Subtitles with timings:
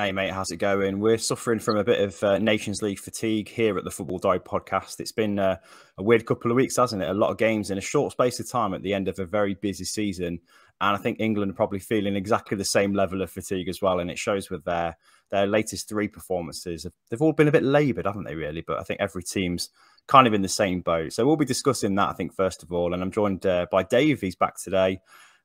[0.00, 1.00] Hey mate, how's it going?
[1.00, 4.44] We're suffering from a bit of uh, Nations League fatigue here at the Football Dive
[4.44, 5.00] podcast.
[5.00, 5.56] It's been uh,
[5.96, 7.10] a weird couple of weeks, hasn't it?
[7.10, 9.26] A lot of games in a short space of time at the end of a
[9.26, 10.38] very busy season,
[10.80, 13.98] and I think England are probably feeling exactly the same level of fatigue as well.
[13.98, 14.96] And it shows with their
[15.32, 16.86] their latest three performances.
[17.10, 18.36] They've all been a bit laboured, haven't they?
[18.36, 19.70] Really, but I think every team's
[20.06, 21.12] kind of in the same boat.
[21.12, 22.94] So we'll be discussing that, I think, first of all.
[22.94, 24.20] And I'm joined uh, by Dave.
[24.20, 25.00] He's back today,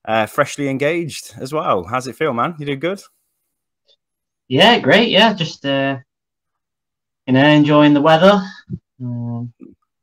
[0.05, 1.85] uh, freshly engaged as well.
[1.85, 2.53] How's it feel, man?
[2.59, 3.01] You doing good?
[4.47, 5.09] Yeah, great.
[5.09, 5.99] Yeah, just uh,
[7.25, 8.41] you know, enjoying the weather.
[9.01, 9.53] Um,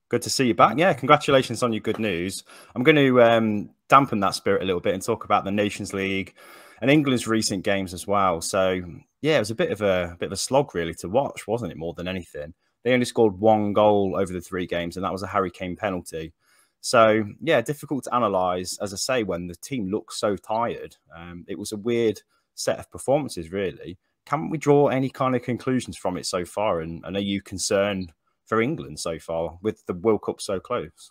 [0.09, 0.79] good to see you back.
[0.79, 2.45] Yeah, congratulations on your good news.
[2.75, 5.93] I'm going to um, dampen that spirit a little bit and talk about the Nations
[5.93, 6.35] League
[6.81, 8.41] and England's recent games as well.
[8.41, 8.81] So
[9.21, 11.47] yeah, it was a bit of a, a bit of a slog really to watch,
[11.47, 11.79] wasn't it?
[11.79, 15.23] More than anything, they only scored one goal over the three games, and that was
[15.23, 16.33] a Harry Kane penalty.
[16.81, 20.97] So yeah, difficult to analyze, as I say, when the team looks so tired.
[21.15, 22.23] Um, it was a weird
[22.55, 23.99] set of performances, really
[24.31, 26.81] can we draw any kind of conclusions from it so far?
[26.81, 28.13] And, and are you concerned
[28.47, 31.11] for England so far with the World Cup so close?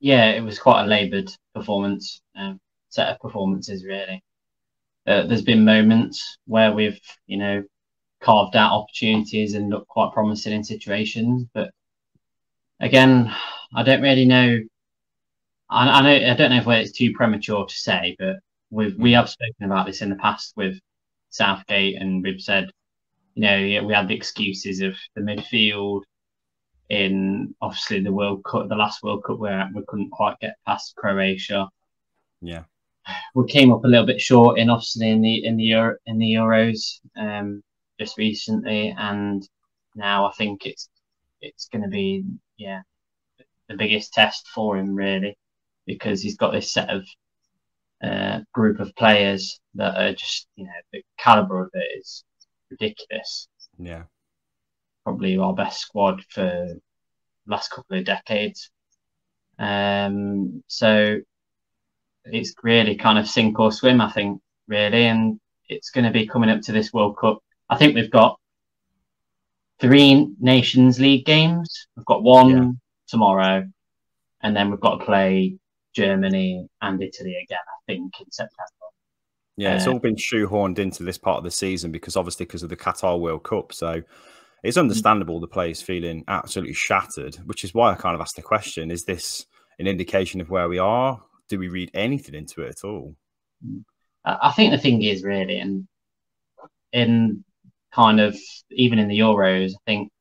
[0.00, 2.58] Yeah, it was quite a laboured performance, um,
[2.88, 4.24] set of performances, really.
[5.06, 7.62] Uh, there's been moments where we've, you know,
[8.20, 11.70] carved out opportunities and looked quite promising in situations, but
[12.80, 13.30] again,
[13.76, 14.58] I don't really know.
[15.68, 18.36] I, I know I don't know if it's too premature to say, but
[18.70, 20.78] we've we have spoken about this in the past with
[21.30, 22.70] Southgate, and we've said,
[23.34, 26.02] you know, we had the excuses of the midfield
[26.88, 30.94] in obviously the World Cup, the last World Cup where we couldn't quite get past
[30.96, 31.68] Croatia.
[32.40, 32.64] Yeah,
[33.34, 36.18] we came up a little bit short in obviously in the in the Euro, in
[36.18, 37.62] the Euros um,
[38.00, 39.48] just recently, and
[39.94, 40.88] now I think it's
[41.40, 42.24] it's going to be
[42.56, 42.82] yeah
[43.68, 45.36] the biggest test for him really
[45.86, 47.06] because he's got this set of
[48.02, 52.24] uh, group of players that are just, you know, the caliber of it is
[52.70, 53.48] ridiculous.
[53.78, 54.04] Yeah.
[55.04, 56.80] Probably our best squad for the
[57.46, 58.70] last couple of decades.
[59.58, 61.18] Um, so
[62.24, 65.06] it's really kind of sink or swim, I think, really.
[65.06, 67.38] And it's going to be coming up to this World Cup.
[67.68, 68.38] I think we've got
[69.80, 71.86] three Nations League games.
[71.96, 72.70] We've got one yeah.
[73.06, 73.66] tomorrow,
[74.42, 75.57] and then we've got to play
[76.02, 78.64] Germany and Italy again, I think, in September.
[79.56, 82.62] Yeah, it's uh, all been shoehorned into this part of the season because obviously because
[82.62, 83.72] of the Qatar World Cup.
[83.72, 84.02] So
[84.62, 84.82] it's mm.
[84.82, 88.90] understandable the players feeling absolutely shattered, which is why I kind of asked the question:
[88.90, 89.46] Is this
[89.78, 91.20] an indication of where we are?
[91.48, 93.16] Do we read anything into it at all?
[94.24, 95.88] I think the thing is really, and
[96.92, 97.44] in
[97.92, 98.36] kind of
[98.70, 100.12] even in the Euros, I think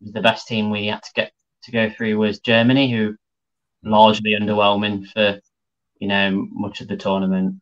[0.00, 1.32] the best team we had to get
[1.64, 3.14] to go through was Germany, who
[3.84, 5.40] largely underwhelming for
[5.98, 7.60] you know much of the tournament.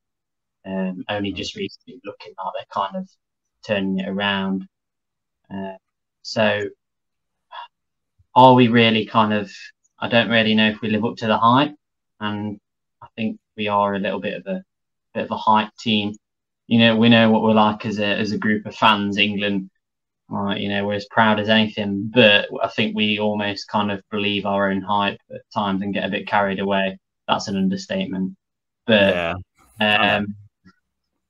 [0.64, 1.36] Um, only mm.
[1.36, 3.08] just recently looking like they're kind of
[3.66, 4.66] turning it around.
[5.52, 5.74] Uh,
[6.22, 6.68] so,
[8.34, 9.52] are we really kind of?
[9.98, 11.74] I don't really know if we live up to the hype,
[12.20, 12.58] and
[13.02, 14.62] I think we are a little bit of a
[15.14, 16.14] bit of a hype team.
[16.68, 19.18] You know, we know what we're like as a as a group of fans.
[19.18, 19.70] England
[20.32, 24.02] uh, you know, we're as proud as anything, but I think we almost kind of
[24.10, 26.98] believe our own hype at times and get a bit carried away.
[27.28, 28.36] That's an understatement.
[28.86, 29.36] But
[29.80, 30.16] yeah.
[30.16, 30.34] um,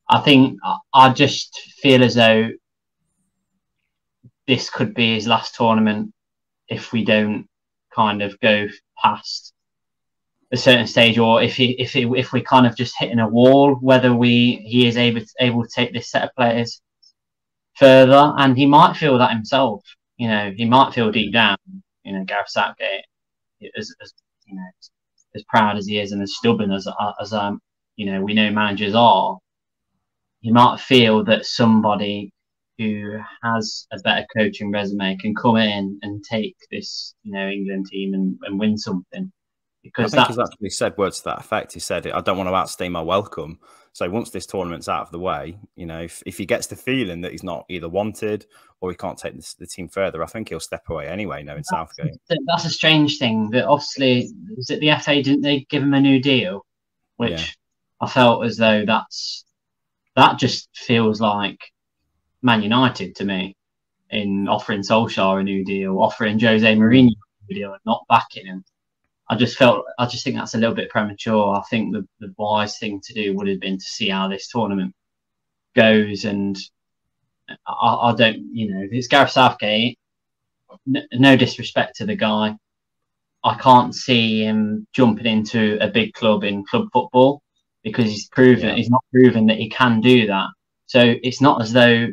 [0.08, 0.58] I think
[0.94, 2.50] I just feel as though
[4.46, 6.12] this could be his last tournament
[6.68, 7.48] if we don't
[7.94, 8.68] kind of go
[9.02, 9.52] past
[10.52, 13.28] a certain stage, or if he, if he, if we kind of just hitting a
[13.28, 16.82] wall, whether we he is able to, able to take this set of players
[17.74, 19.82] further, and he might feel that himself.
[20.16, 21.56] You know, he might feel deep down,
[22.04, 23.04] you know, Gareth Southgate,
[23.76, 24.12] as, as
[24.46, 24.70] you know,
[25.34, 26.86] as proud as he is and as stubborn as
[27.20, 27.60] as um,
[27.96, 29.38] you know, we know managers are.
[30.40, 32.32] He might feel that somebody
[32.78, 37.86] who has a better coaching resume can come in and take this, you know, England
[37.86, 39.30] team and, and win something.
[39.84, 41.72] Because I think he's actually said words to that effect.
[41.72, 43.58] He said, "I don't want to outstay my welcome."
[43.94, 46.76] So once this tournament's out of the way, you know, if, if he gets the
[46.76, 48.46] feeling that he's not either wanted
[48.80, 51.42] or he can't take the team further, I think he'll step away anyway.
[51.42, 52.16] Knowing Southgate,
[52.46, 53.50] that's a strange thing.
[53.50, 55.22] But obviously, is it the FA?
[55.22, 56.64] Didn't they give him a new deal?
[57.16, 57.44] Which yeah.
[58.00, 59.44] I felt as though that's
[60.16, 61.60] that just feels like
[62.40, 63.56] Man United to me
[64.10, 68.46] in offering Solskjaer a new deal, offering Jose Mourinho a new deal, and not backing
[68.46, 68.64] him.
[69.32, 71.54] I just felt I just think that's a little bit premature.
[71.54, 74.48] I think the, the wise thing to do would have been to see how this
[74.48, 74.94] tournament
[75.74, 76.54] goes, and
[77.66, 79.98] I, I don't, you know, it's Gareth Southgate.
[80.84, 82.54] No, no disrespect to the guy,
[83.42, 87.40] I can't see him jumping into a big club in club football
[87.82, 88.74] because he's proven yeah.
[88.74, 90.48] he's not proven that he can do that.
[90.88, 92.08] So it's not as though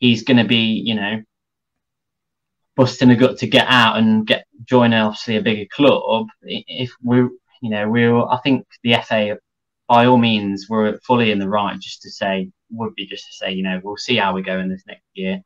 [0.00, 1.22] he's going to be, you know,
[2.76, 6.28] busting a gut to get out and get join obviously a bigger club.
[6.42, 7.28] If we're,
[7.60, 9.38] you know, we're, I think the FA,
[9.88, 13.32] by all means, we're fully in the right just to say, would be just to
[13.34, 15.42] say, you know, we'll see how we go in this next year.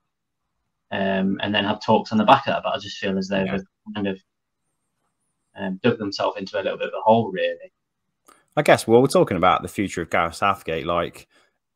[0.92, 2.62] Um, and then have talks on the back of that.
[2.62, 3.56] But I just feel as though yeah.
[3.56, 4.18] they've kind of
[5.56, 7.72] um, dug themselves into a little bit of a hole, really.
[8.56, 10.86] I guess, well, we're talking about the future of Gareth Southgate.
[10.86, 11.26] Like,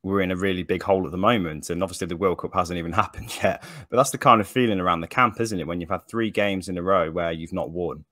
[0.03, 1.71] we're in a really big hole at the moment.
[1.71, 3.63] And obviously, the World Cup hasn't even happened yet.
[3.89, 5.67] But that's the kind of feeling around the camp, isn't it?
[5.67, 8.05] When you've had three games in a row where you've not won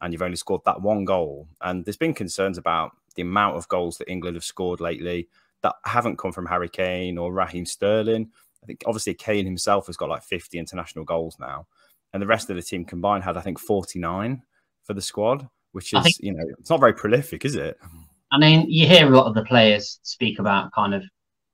[0.00, 1.48] and you've only scored that one goal.
[1.60, 5.28] And there's been concerns about the amount of goals that England have scored lately
[5.62, 8.30] that haven't come from Harry Kane or Raheem Sterling.
[8.62, 11.66] I think obviously Kane himself has got like 50 international goals now.
[12.12, 14.42] And the rest of the team combined had, I think, 49
[14.84, 17.78] for the squad, which is, think, you know, it's not very prolific, is it?
[18.30, 21.04] I mean, you hear a lot of the players speak about kind of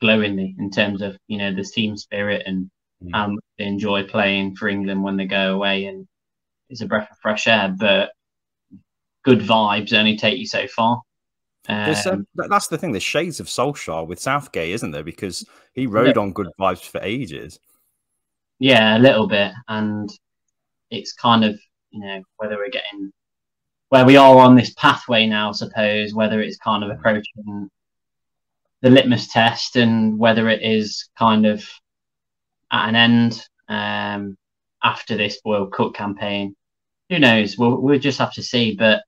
[0.00, 2.70] glowingly in terms of you know the team spirit and
[3.02, 3.10] mm.
[3.12, 6.06] how much they enjoy playing for England when they go away, and
[6.70, 7.74] it's a breath of fresh air.
[7.78, 8.10] But
[9.24, 11.02] good vibes only take you so far.
[11.68, 12.92] Um, that's the thing.
[12.92, 15.02] There's shades of Solskjaer with Southgate, isn't there?
[15.02, 17.60] Because he rode on good vibes for ages.
[18.58, 20.10] Yeah, a little bit, and
[20.90, 21.58] it's kind of
[21.90, 23.12] you know whether we're getting
[23.90, 27.70] where we are on this pathway now, I suppose, whether it's kind of approaching
[28.82, 31.64] the litmus test and whether it is kind of
[32.70, 34.36] at an end um,
[34.82, 36.54] after this World Cup campaign.
[37.10, 37.56] Who knows?
[37.56, 38.76] We'll, we'll just have to see.
[38.76, 39.02] But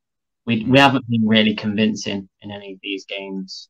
[0.47, 3.69] we, we haven't been really convincing in any of these games.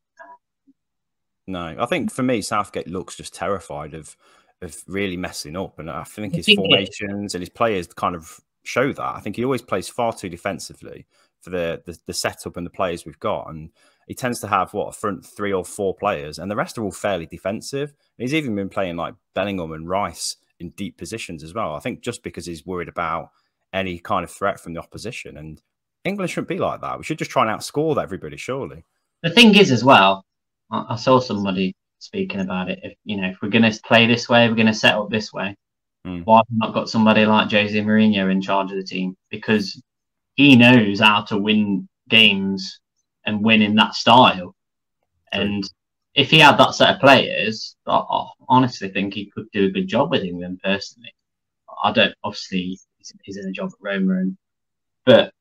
[1.47, 4.15] No, I think for me, Southgate looks just terrified of
[4.61, 8.93] of really messing up, and I think his formations and his players kind of show
[8.93, 9.15] that.
[9.15, 11.07] I think he always plays far too defensively
[11.41, 13.71] for the, the, the setup and the players we've got, and
[14.11, 16.83] he tends to have what a front three or four players, and the rest are
[16.83, 17.93] all fairly defensive.
[18.17, 21.75] He's even been playing like Bellingham and Rice in deep positions as well.
[21.75, 23.29] I think just because he's worried about
[23.71, 25.61] any kind of threat from the opposition, and
[26.03, 26.97] England shouldn't be like that.
[26.97, 28.83] We should just try and outscore everybody, surely.
[29.23, 30.25] The thing is, as well,
[30.69, 32.79] I saw somebody speaking about it.
[32.83, 35.09] If you know, if we're going to play this way, we're going to set up
[35.09, 35.55] this way.
[36.05, 36.25] Mm.
[36.25, 39.15] Why have we not got somebody like Jose Mourinho in charge of the team?
[39.29, 39.81] Because
[40.35, 42.81] he knows how to win games
[43.25, 44.55] and win in that style.
[45.31, 45.63] And
[46.13, 49.87] if he had that set of players, I, honestly think he could do a good
[49.87, 51.13] job with England personally.
[51.83, 54.37] I don't, obviously, he's, he's in a job at Roma, and,
[55.05, 55.31] but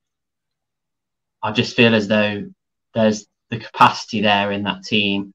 [1.42, 2.44] I just feel as though
[2.94, 5.34] there's the capacity there in that team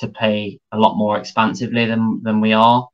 [0.00, 2.88] to pay a lot more expansively than, than we are.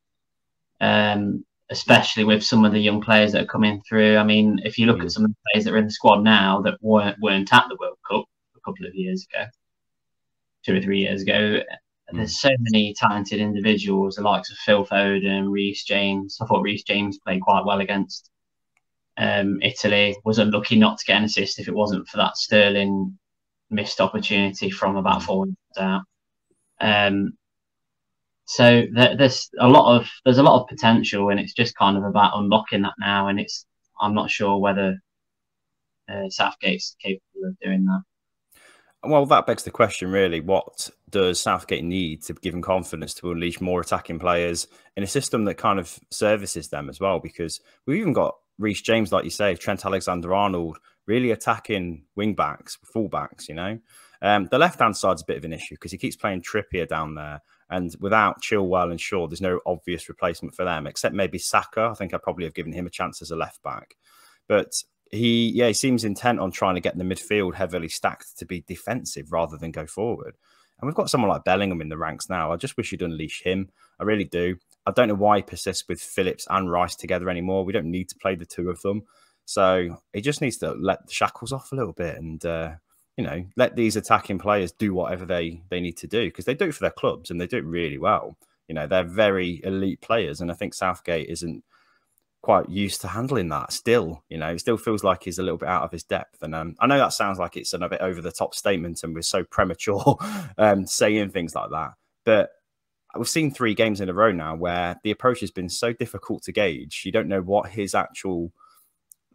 [0.81, 4.17] Um, especially with some of the young players that are coming through.
[4.19, 5.05] I mean, if you look mm.
[5.05, 7.65] at some of the players that are in the squad now that weren't weren't at
[7.69, 8.25] the World Cup
[8.65, 9.47] couple of years ago,
[10.65, 11.63] two or three years ago, mm.
[12.13, 16.39] there's so many talented individuals, the likes of Phil Foden, Reece James.
[16.41, 18.31] I thought Reece James played quite well against
[19.17, 20.17] um, Italy.
[20.25, 23.19] Was unlucky not to get an assist if it wasn't for that Sterling
[23.71, 25.25] missed opportunity from about mm.
[25.25, 26.03] four minutes out.
[26.81, 27.33] Um,
[28.45, 32.05] so there's a lot of there's a lot of potential, and it's just kind of
[32.05, 33.29] about unlocking that now.
[33.29, 33.67] And it's
[34.01, 34.99] I'm not sure whether
[36.09, 38.03] uh, Southgate's capable of doing that.
[39.05, 40.41] Well, that begs the question, really.
[40.41, 45.09] What does Southgate need to give him confidence to unleash more attacking players in a
[45.09, 47.19] system that kind of services them as well?
[47.19, 52.35] Because we've even got Reece James, like you say, Trent Alexander Arnold, really attacking wing
[52.35, 53.79] backs, full backs, you know.
[54.21, 56.87] Um, the left hand side's a bit of an issue because he keeps playing Trippier
[56.87, 57.43] down there.
[57.69, 61.89] And without Chilwell and Shaw, there's no obvious replacement for them, except maybe Saka.
[61.91, 63.97] I think I probably have given him a chance as a left back.
[64.47, 64.75] But
[65.13, 68.65] he, yeah, he seems intent on trying to get the midfield heavily stacked to be
[68.67, 70.35] defensive rather than go forward.
[70.81, 72.53] And we've got someone like Bellingham in the ranks now.
[72.53, 73.69] I just wish you'd unleash him.
[74.01, 74.57] I really do.
[74.85, 77.65] I don't know why he persists with Phillips and Rice together anymore.
[77.65, 79.05] We don't need to play the two of them.
[79.45, 82.73] So he just needs to let the shackles off a little bit and uh,
[83.17, 86.55] you know, let these attacking players do whatever they they need to do because they
[86.55, 88.37] do it for their clubs and they do it really well.
[88.69, 91.63] You know, they're very elite players, and I think Southgate isn't
[92.43, 93.73] quite used to handling that.
[93.73, 96.43] Still, you know, it still feels like he's a little bit out of his depth.
[96.43, 99.15] And um, I know that sounds like it's a bit over the top statement, and
[99.15, 100.17] we're so premature
[100.59, 101.93] um, saying things like that,
[102.25, 102.51] but.
[103.15, 106.45] We've seen three games in a row now where the approach has been so difficult
[106.45, 107.03] to gauge.
[107.05, 108.55] You don't know what his actual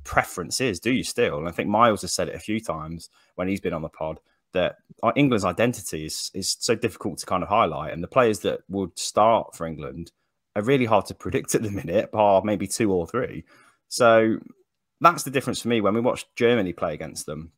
[0.03, 1.37] preference is, do you still?
[1.37, 3.89] And I think Miles has said it a few times when he's been on the
[3.89, 4.19] pod
[4.53, 4.77] that
[5.15, 7.93] England's identity is, is so difficult to kind of highlight.
[7.93, 10.11] And the players that would start for England
[10.57, 13.43] are really hard to predict at the minute, bar maybe two or three.
[13.87, 14.37] So
[14.99, 17.51] that's the difference for me when we watched Germany play against them.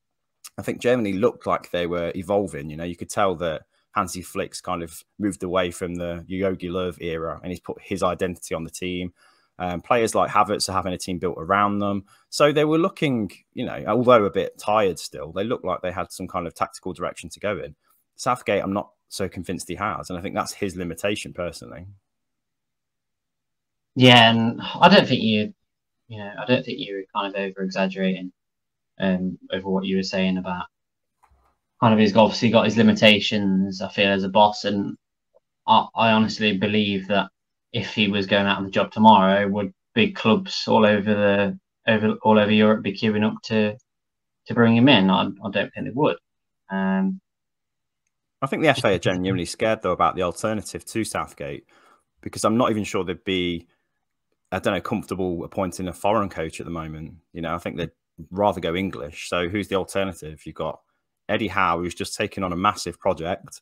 [0.57, 2.69] I think Germany looked like they were evolving.
[2.69, 6.69] You know, you could tell that Hansi Flick's kind of moved away from the Jogi
[6.69, 9.13] Löw era and he's put his identity on the team.
[9.57, 12.05] Um, players like Havertz are having a team built around them.
[12.29, 15.91] So they were looking, you know, although a bit tired still, they looked like they
[15.91, 17.75] had some kind of tactical direction to go in.
[18.17, 20.09] Southgate, I'm not so convinced he has.
[20.09, 21.87] And I think that's his limitation personally.
[23.95, 25.53] Yeah, and I don't think you,
[26.07, 28.31] you know, I don't think you were kind of over exaggerating
[28.99, 30.65] um, over what you were saying about
[31.79, 33.81] kind of he's obviously got his limitations.
[33.81, 34.97] I feel as a boss, and
[35.67, 37.29] I, I honestly believe that
[37.71, 41.59] if he was going out of the job tomorrow, would big clubs all over the
[41.87, 43.75] over all over Europe be queuing up to
[44.47, 45.09] to bring him in?
[45.09, 46.17] I, I don't think they would.
[46.69, 47.21] Um,
[48.41, 51.65] I think the FA are genuinely scared though about the alternative to Southgate
[52.21, 53.67] because I'm not even sure they'd be,
[54.51, 57.15] I don't know, comfortable appointing a foreign coach at the moment.
[57.33, 57.91] You know, I think they'd
[58.31, 59.29] rather go English.
[59.29, 60.45] So who's the alternative?
[60.45, 60.81] You've got
[61.27, 63.61] Eddie Howe, who's just taken on a massive project.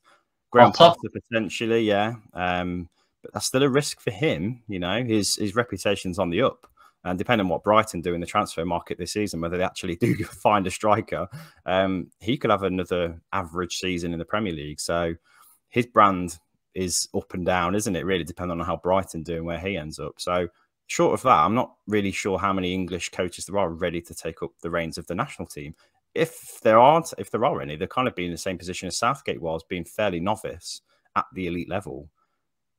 [0.51, 2.15] Graham Potter potentially, yeah.
[2.33, 2.89] Um,
[3.21, 4.63] but that's still a risk for him.
[4.67, 6.67] You know, his his reputation's on the up.
[7.03, 9.95] And depending on what Brighton do in the transfer market this season, whether they actually
[10.01, 11.27] do find a striker,
[11.65, 14.79] um, he could have another average season in the Premier League.
[14.79, 15.15] So
[15.69, 16.37] his brand
[16.73, 18.05] is up and down, isn't it?
[18.05, 20.15] Really, depending on how Brighton do and where he ends up.
[20.17, 20.47] So
[20.87, 24.15] short of that, I'm not really sure how many English coaches there are ready to
[24.15, 25.75] take up the reins of the national team.
[26.15, 28.87] If there aren't, if there are any, they're kind of being in the same position
[28.87, 30.81] as Southgate was, being fairly novice
[31.15, 32.09] at the elite level.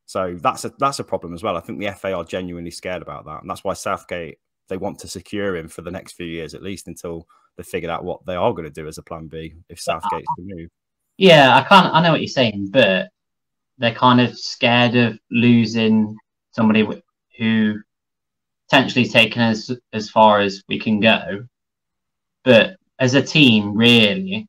[0.07, 1.57] So that's a that's a problem as well.
[1.57, 4.39] I think the FA are genuinely scared about that, and that's why Southgate
[4.69, 7.91] they want to secure him for the next few years at least until they figured
[7.91, 10.71] out what they are going to do as a plan B if Southgate's to move.
[11.17, 11.95] Yeah, I can't.
[11.95, 13.09] I know what you're saying, but
[13.79, 16.17] they're kind of scared of losing
[16.53, 16.87] somebody
[17.37, 17.81] who
[18.69, 21.47] potentially taken us as far as we can go.
[22.45, 24.47] But as a team, really,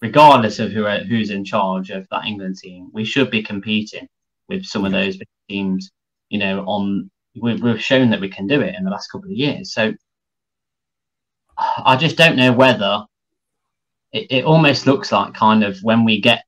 [0.00, 4.08] regardless of who who's in charge of that England team, we should be competing
[4.48, 5.18] with some of those
[5.48, 5.90] teams.
[6.28, 9.30] You know, on we, we've shown that we can do it in the last couple
[9.30, 9.72] of years.
[9.72, 9.94] So
[11.58, 13.04] I just don't know whether
[14.12, 16.44] it, it almost looks like kind of when we get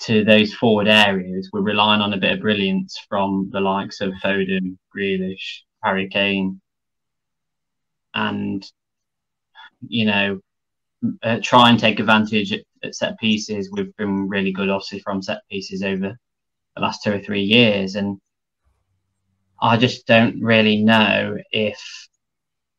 [0.00, 4.12] to those forward areas, we're relying on a bit of brilliance from the likes of
[4.22, 6.60] Foden, Grealish, Harry Kane,
[8.14, 8.64] and
[9.86, 10.40] you know,
[11.22, 13.70] uh, try and take advantage at, at, set pieces.
[13.70, 16.16] We've been really good, obviously, from set pieces over
[16.74, 17.94] the last two or three years.
[17.94, 18.20] And
[19.60, 21.80] I just don't really know if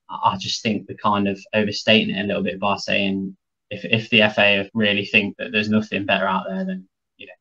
[0.10, 3.36] I just think we're kind of overstating it a little bit by saying
[3.70, 6.88] if, if the FA really think that there's nothing better out there than,
[7.18, 7.34] you know,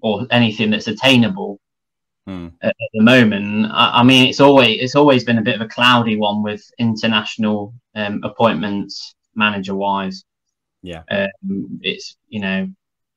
[0.00, 1.60] or anything that's attainable
[2.26, 2.48] hmm.
[2.62, 3.66] at, at, the moment.
[3.70, 6.62] I, I, mean, it's always it's always been a bit of a cloudy one with
[6.78, 10.24] international um, appointments, manager wise.
[10.82, 12.68] Yeah, um, it's you know,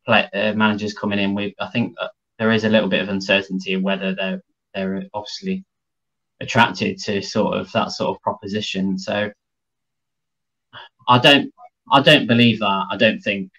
[0.05, 1.53] play, uh, managers coming in with.
[1.59, 2.07] I think uh,
[2.39, 4.41] there is a little bit of uncertainty of whether they're
[4.73, 5.65] they're obviously
[6.39, 8.97] attracted to sort of that sort of proposition.
[8.97, 9.31] So
[11.07, 11.53] I don't
[11.91, 12.85] I don't believe that.
[12.91, 13.51] I don't think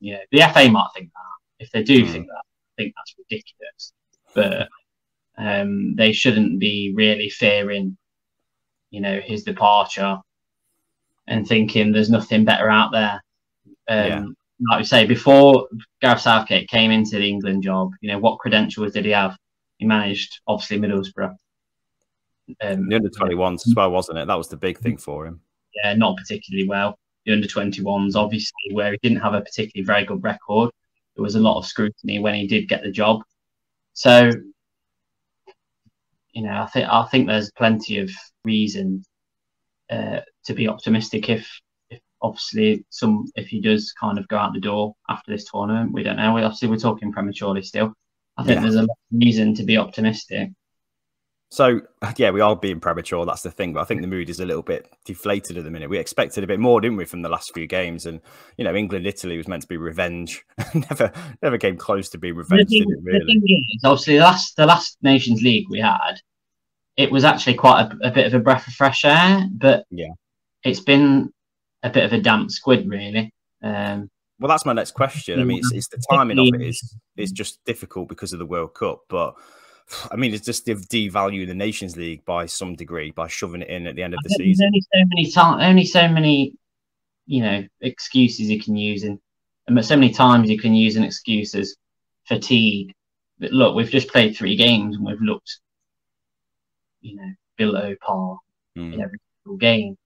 [0.00, 1.64] you know the FA might think that.
[1.64, 2.10] If they do mm.
[2.10, 3.92] think that, I think that's ridiculous.
[4.34, 4.68] But
[5.38, 7.96] um, they shouldn't be really fearing,
[8.90, 10.18] you know, his departure
[11.26, 13.22] and thinking there's nothing better out there.
[13.88, 14.24] Um, yeah
[14.68, 15.68] like we say, before
[16.00, 19.36] Gareth Southgate came into the England job, you know, what credentials did he have?
[19.78, 21.34] He managed, obviously, Middlesbrough.
[22.60, 24.26] Um, the under 21s as well, wasn't it?
[24.26, 25.40] That was the big thing for him.
[25.82, 26.98] Yeah, not particularly well.
[27.24, 30.70] The under 21s, obviously, where he didn't have a particularly very good record.
[31.16, 33.22] There was a lot of scrutiny when he did get the job.
[33.92, 34.30] So,
[36.32, 38.10] you know, I think I think there's plenty of
[38.44, 39.04] reason
[39.90, 41.48] uh, to be optimistic if
[42.22, 46.02] obviously some if he does kind of go out the door after this tournament, we
[46.02, 46.34] don't know.
[46.34, 47.92] We obviously we're talking prematurely still.
[48.36, 48.62] I think yeah.
[48.62, 50.50] there's a reason to be optimistic.
[51.52, 51.80] So
[52.16, 53.26] yeah, we are being premature.
[53.26, 53.72] That's the thing.
[53.72, 55.90] But I think the mood is a little bit deflated at the minute.
[55.90, 58.06] We expected a bit more, didn't we, from the last few games?
[58.06, 58.20] And
[58.56, 60.44] you know, England, Italy was meant to be revenge.
[60.74, 62.68] never, never came close to being revenge.
[62.68, 63.18] The thing, it, really?
[63.18, 66.20] the thing is, obviously, the last the last Nations League we had,
[66.96, 69.44] it was actually quite a, a bit of a breath of fresh air.
[69.50, 70.12] But yeah,
[70.62, 71.32] it's been
[71.82, 73.32] a bit of a damp squid, really.
[73.60, 75.40] Um, well, that's my next question.
[75.40, 78.46] I mean, it's, it's the timing of it is is just difficult because of the
[78.46, 79.34] World Cup, but
[80.10, 83.86] I mean, it's just devaluing the Nations League by some degree by shoving it in
[83.86, 84.66] at the end of the season.
[84.66, 86.54] only so many times, only so many,
[87.26, 89.18] you know, excuses you can use, and
[89.84, 91.74] so many times you can use an excuse as
[92.26, 92.92] fatigue.
[93.38, 95.58] But look, we've just played three games and we've looked,
[97.00, 98.38] you know, below par
[98.76, 98.94] mm.
[98.94, 99.96] in every single game.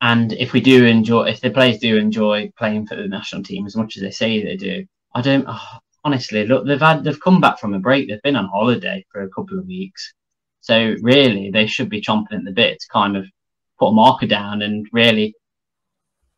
[0.00, 3.66] And if we do enjoy, if the players do enjoy playing for the national team
[3.66, 6.64] as much as they say they do, I don't oh, honestly look.
[6.66, 8.08] They've had they've come back from a break.
[8.08, 10.14] They've been on holiday for a couple of weeks,
[10.60, 13.26] so really they should be chomping at the bit to kind of
[13.78, 15.34] put a marker down and really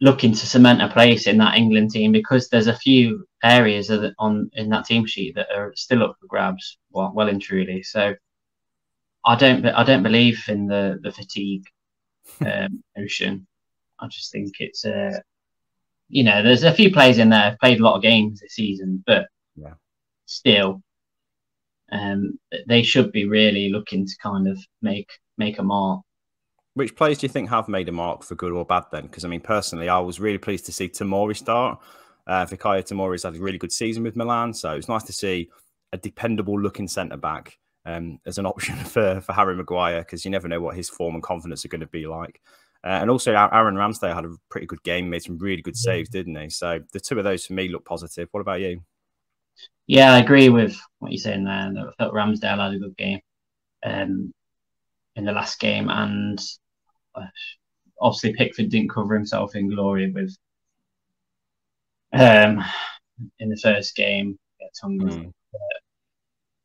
[0.00, 4.14] looking to cement a place in that England team because there's a few areas the,
[4.18, 7.82] on in that team sheet that are still up for grabs, well, well and truly.
[7.82, 8.14] So
[9.26, 11.64] I don't I don't believe in the the fatigue
[12.40, 13.46] um, notion.
[14.00, 15.18] I just think it's a uh,
[16.08, 18.54] you know there's a few players in there have played a lot of games this
[18.54, 19.26] season, but
[19.60, 19.74] yeah.
[20.26, 20.82] still,
[21.92, 26.02] um, they should be really looking to kind of make make a mark.
[26.74, 29.02] Which players do you think have made a mark for good or bad then?
[29.02, 31.78] Because I mean, personally, I was really pleased to see Tomori start.
[32.26, 35.48] Uh, Fikayo Tomori's had a really good season with Milan, so it's nice to see
[35.92, 40.30] a dependable looking centre back um, as an option for, for Harry Maguire because you
[40.30, 42.40] never know what his form and confidence are going to be like.
[42.84, 46.08] Uh, and also, Aaron Ramsdale had a pretty good game, made some really good saves,
[46.08, 46.48] didn't he?
[46.48, 48.28] So the two of those for me look positive.
[48.30, 48.82] What about you?
[49.86, 51.52] Yeah, I agree with what you're saying there.
[51.52, 53.20] I thought Ramsdale had a good game
[53.84, 54.32] um,
[55.16, 56.38] in the last game, and
[58.00, 60.36] obviously Pickford didn't cover himself in glory with
[62.12, 62.64] um
[63.38, 64.38] in the first game.
[64.84, 65.32] Mm.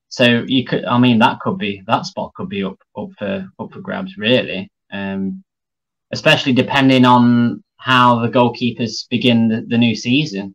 [0.10, 3.48] So you could, I mean, that could be that spot could be up up for
[3.60, 4.70] up for grabs, really.
[4.92, 5.44] Um,
[6.12, 10.54] especially depending on how the goalkeepers begin the, the new season.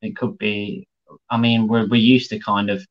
[0.00, 0.86] It could be.
[1.30, 2.84] I mean, we're we're used to kind of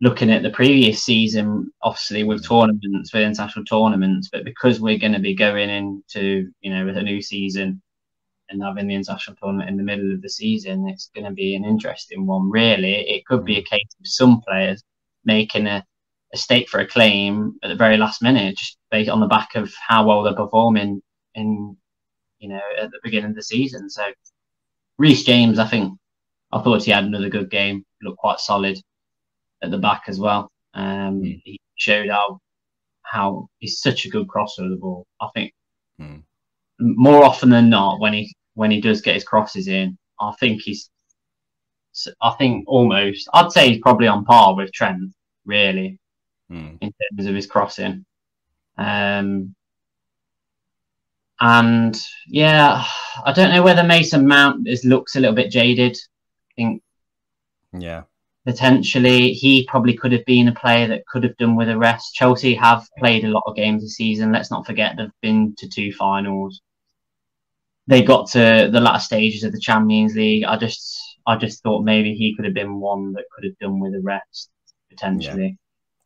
[0.00, 2.48] looking at the previous season, obviously with mm.
[2.48, 6.96] tournaments, with international tournaments, but because we're going to be going into, you know, with
[6.96, 7.80] a new season
[8.50, 11.54] and having the international tournament in the middle of the season, it's going to be
[11.54, 12.96] an interesting one, really.
[13.08, 13.60] It could be mm.
[13.60, 14.82] a case of some players
[15.24, 15.84] making a,
[16.32, 19.54] a stake for a claim at the very last minute, just based on the back
[19.54, 21.00] of how well they're performing
[21.34, 21.76] in,
[22.38, 23.88] you know, at the beginning of the season.
[23.88, 24.04] So,
[24.98, 25.98] Reece James, I think,
[26.54, 28.78] I thought he had another good game, looked quite solid
[29.62, 30.50] at the back as well.
[30.72, 31.42] Um, mm.
[31.44, 32.40] He showed how
[33.02, 35.06] how he's such a good crosser of the ball.
[35.20, 35.52] I think
[36.00, 36.22] mm.
[36.78, 40.62] more often than not, when he when he does get his crosses in, I think
[40.62, 40.90] he's
[42.20, 45.12] I think almost I'd say he's probably on par with Trent,
[45.44, 45.98] really,
[46.50, 46.78] mm.
[46.80, 48.04] in terms of his crossing.
[48.78, 49.56] Um,
[51.40, 52.84] and yeah,
[53.24, 55.98] I don't know whether Mason Mount is looks a little bit jaded.
[56.56, 56.82] I think
[57.72, 58.02] yeah,
[58.44, 62.14] potentially he probably could have been a player that could have done with a rest.
[62.14, 64.32] Chelsea have played a lot of games this season.
[64.32, 66.60] Let's not forget they've been to two finals.
[67.86, 70.44] They got to the latter stages of the Champions League.
[70.44, 73.80] I just I just thought maybe he could have been one that could have done
[73.80, 74.50] with a rest
[74.90, 75.46] potentially.
[75.46, 75.54] Yeah.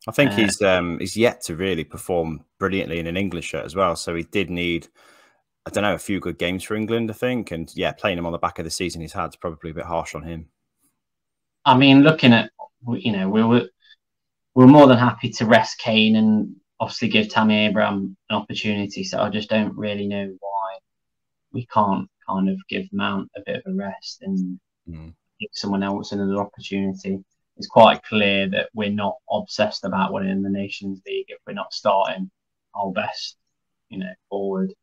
[0.07, 3.65] I think uh, he's um he's yet to really perform brilliantly in an English shirt
[3.65, 3.95] as well.
[3.95, 4.87] So he did need
[5.69, 7.51] I don't know, a few good games for England, I think.
[7.51, 9.75] And yeah, playing him on the back of the season he's had is probably a
[9.75, 10.47] bit harsh on him.
[11.63, 12.49] I mean, looking at
[12.87, 13.69] you know we were
[14.55, 19.03] we are more than happy to rest Kane and obviously give Tammy Abraham an opportunity.
[19.03, 20.77] So I just don't really know why
[21.51, 25.13] we can't kind of give Mount a bit of a rest and mm.
[25.39, 27.19] give someone else another opportunity.
[27.57, 31.73] It's quite clear that we're not obsessed about winning the Nations League if we're not
[31.73, 32.31] starting
[32.73, 33.37] our best,
[33.89, 34.73] you know, forward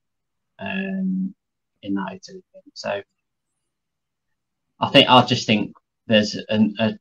[0.58, 1.34] um,
[1.82, 2.62] in that Italy game.
[2.74, 3.02] So
[4.80, 5.74] I think I just think
[6.06, 6.92] there's an, a,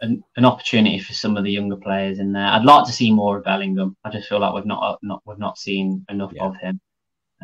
[0.00, 2.46] an, an opportunity for some of the younger players in there.
[2.46, 3.96] I'd like to see more of Bellingham.
[4.04, 6.44] I just feel like we've not not we've not seen enough yeah.
[6.44, 6.80] of him.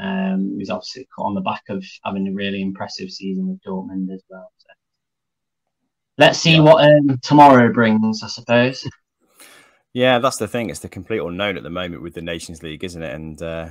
[0.01, 4.23] Um, he's obviously on the back of having a really impressive season with Dortmund as
[4.29, 4.51] well.
[4.59, 4.69] So.
[6.19, 6.61] Let's see yeah.
[6.61, 8.88] what um, tomorrow brings, I suppose.
[9.94, 10.68] Yeah, that's the thing.
[10.68, 13.14] It's the complete unknown at the moment with the Nations League, isn't it?
[13.14, 13.68] And uh,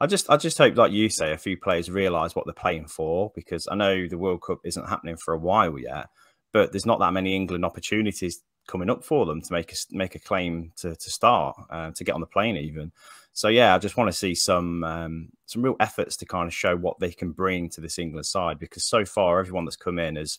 [0.00, 2.86] I just, I just hope, like you say, a few players realise what they're playing
[2.86, 6.06] for because I know the World Cup isn't happening for a while yet
[6.54, 10.14] but there's not that many England opportunities coming up for them to make a make
[10.14, 12.92] a claim to to start uh, to get on the plane even.
[13.34, 16.54] So yeah, I just want to see some um, some real efforts to kind of
[16.54, 19.98] show what they can bring to this England side because so far everyone that's come
[19.98, 20.38] in has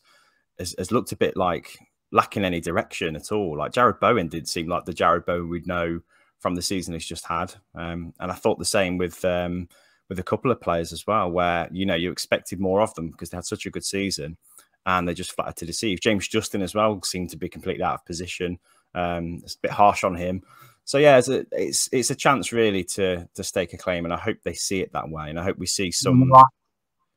[0.57, 1.77] has, has looked a bit like
[2.15, 3.57] lacking any direction at all.
[3.57, 5.99] Like Jarrod Bowen did seem like the Jarrod Bowen we'd know
[6.39, 9.23] from the season he's just had, um, and I thought the same with.
[9.23, 9.67] Um,
[10.07, 13.09] with a couple of players as well, where you know you expected more of them
[13.09, 14.37] because they had such a good season,
[14.85, 15.99] and they just flattered to deceive.
[15.99, 18.59] James Justin as well seemed to be completely out of position.
[18.93, 20.43] Um, it's a bit harsh on him.
[20.83, 24.13] So yeah, it's a, it's, it's a chance really to to stake a claim, and
[24.13, 26.31] I hope they see it that way, and I hope we see some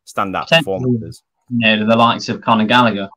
[0.06, 1.22] standout performances.
[1.50, 3.08] You know, the likes of Conor Gallagher.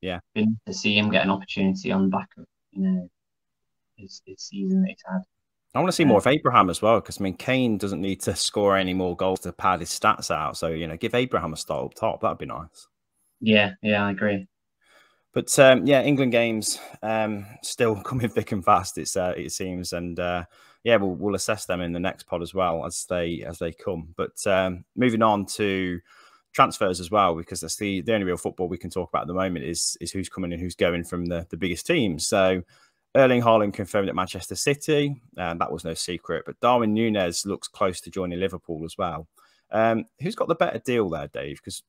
[0.00, 3.10] Yeah, to see him get an opportunity on the back of you know
[3.96, 5.22] his, his season that he's had.
[5.74, 8.20] I want to see more of Abraham as well because I mean Kane doesn't need
[8.22, 10.56] to score any more goals to pad his stats out.
[10.56, 12.20] So you know, give Abraham a start up top.
[12.20, 12.88] That'd be nice.
[13.40, 14.46] Yeah, yeah, I agree.
[15.34, 18.98] But um, yeah, England games um, still coming thick and fast.
[18.98, 20.44] It's uh, it seems, and uh,
[20.84, 23.72] yeah, we'll, we'll assess them in the next pod as well as they as they
[23.72, 24.14] come.
[24.16, 26.00] But um, moving on to
[26.52, 29.28] transfers as well, because that's the the only real football we can talk about at
[29.28, 32.26] the moment is is who's coming and who's going from the the biggest teams.
[32.26, 32.62] So
[33.14, 36.44] Erling Haaland confirmed at Manchester City, and that was no secret.
[36.46, 39.26] But Darwin Nunez looks close to joining Liverpool as well.
[39.70, 41.56] Um, who's got the better deal there, Dave?
[41.56, 41.82] Because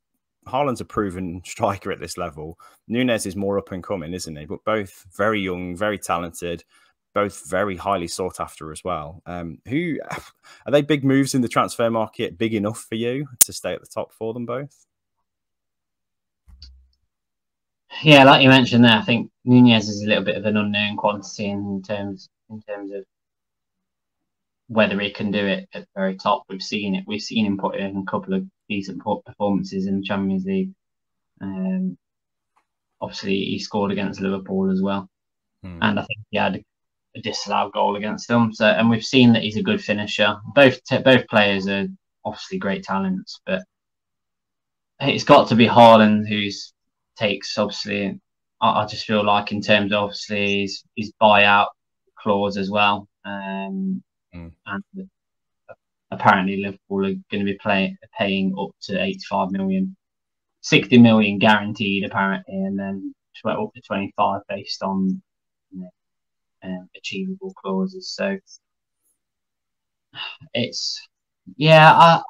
[0.48, 2.58] Haaland's a proven striker at this level.
[2.88, 4.45] Nunez is more up and coming, isn't he?
[4.45, 6.63] But both very young, very talented,
[7.13, 9.22] both very highly sought after as well.
[9.26, 10.00] Um, who
[10.65, 10.82] are they?
[10.82, 14.13] Big moves in the transfer market, big enough for you to stay at the top
[14.13, 14.86] for them both?
[18.04, 20.95] Yeah, like you mentioned there, I think Nunez is a little bit of an unknown
[20.95, 23.04] quantity in terms in terms of
[24.67, 26.43] whether he can do it at the very top.
[26.48, 27.04] We've seen it.
[27.08, 30.72] We've seen him put in a couple of decent performances in the Champions League.
[31.41, 31.98] Um,
[33.02, 35.10] obviously, he scored against Liverpool as well,
[35.63, 35.80] hmm.
[35.82, 36.63] and I think he had
[37.15, 38.54] a disallowed goal against them.
[38.54, 40.38] So, and we've seen that he's a good finisher.
[40.54, 41.88] Both both players are
[42.26, 43.63] obviously great talents, but
[45.00, 46.74] it's got to be Haaland who's
[47.17, 48.19] takes obviously.
[48.62, 51.67] I, I just feel like in terms of obviously his, his buyout
[52.17, 54.04] clause as well, um,
[54.36, 54.52] mm.
[54.65, 55.10] and
[56.12, 59.95] apparently Liverpool are going to be play, paying up to 85 million,
[60.62, 65.22] 60 million guaranteed apparently, and then up to 25 based on
[66.63, 68.10] um, achievable clauses.
[68.10, 68.38] So
[70.54, 71.08] it's
[71.58, 72.22] yeah, I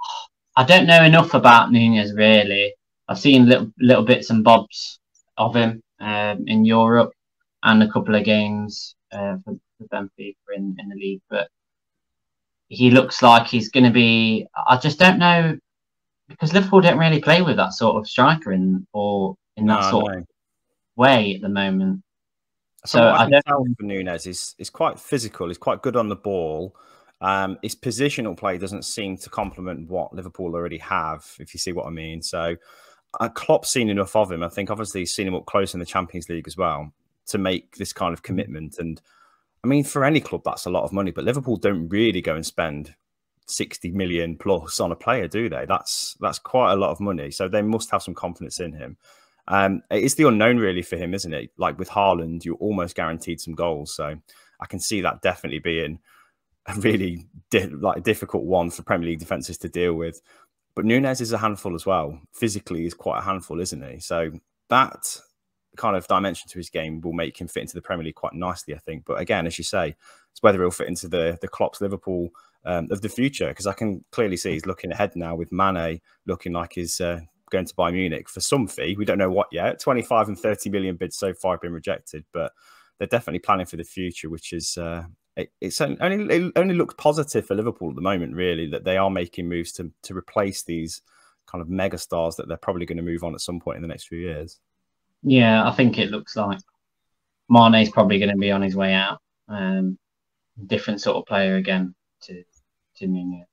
[0.56, 2.74] I don't know enough about Nunez really.
[3.08, 5.00] I've seen little little bits and bobs
[5.38, 7.12] of him um, in Europe
[7.64, 11.50] and a couple of games uh, for, for Benfica in, in the league, but
[12.68, 14.48] he looks like he's going to be.
[14.68, 15.58] I just don't know
[16.28, 19.90] because Liverpool don't really play with that sort of striker in or in that no,
[19.90, 20.28] sort of
[20.96, 22.04] way at the moment.
[22.86, 25.48] So, I, I don't tell for Nunez is is quite physical.
[25.48, 26.76] He's quite good on the ball.
[27.22, 31.74] Um, his positional play doesn't seem to complement what Liverpool already have, if you see
[31.74, 32.22] what I mean.
[32.22, 32.56] So,
[33.20, 34.44] uh, Klopp's seen enough of him.
[34.44, 36.94] I think obviously he's seen him up close in the Champions League as well
[37.28, 38.78] to make this kind of commitment.
[38.80, 39.02] And
[39.64, 41.12] I mean, for any club, that's a lot of money.
[41.12, 42.96] But Liverpool don't really go and spend
[43.48, 45.66] 60 million plus on a player, do they?
[45.66, 47.32] That's that's quite a lot of money.
[47.32, 48.98] So they must have some confidence in him.
[49.50, 51.52] Um, it's the unknown really for him, isn't it?
[51.58, 53.94] Like with Haaland, you're almost guaranteed some goals.
[53.94, 54.16] So
[54.60, 56.00] I can see that definitely being
[56.68, 60.22] a really di- like difficult one for Premier League defenses to deal with.
[60.76, 62.20] But Nunez is a handful as well.
[62.32, 64.00] Physically, is quite a handful, isn't he?
[64.00, 64.32] So
[64.70, 65.20] that
[65.78, 68.34] kind of dimension to his game will make him fit into the Premier League quite
[68.34, 69.04] nicely, I think.
[69.06, 69.96] But again, as you say,
[70.32, 72.30] it's whether he'll fit into the the Klopp's Liverpool
[72.66, 76.02] um, of the future because I can clearly see he's looking ahead now with Mane
[76.26, 78.96] looking like he's uh, going to Bayern Munich for some fee.
[78.98, 79.80] We don't know what yet.
[79.80, 82.52] 25 and 30 million bids so far have been rejected, but
[82.98, 85.04] they're definitely planning for the future, which is uh,
[85.36, 88.98] it, it's only it only looks positive for Liverpool at the moment, really, that they
[88.98, 91.02] are making moves to to replace these
[91.48, 93.82] kind of mega stars that they're probably going to move on at some point in
[93.82, 94.60] the next few years.
[95.24, 96.60] Yeah, I think it looks like
[97.50, 99.20] Mane's probably going to be on his way out.
[99.48, 99.98] Um,
[100.68, 102.44] different sort of player again to
[102.98, 103.48] to Nunez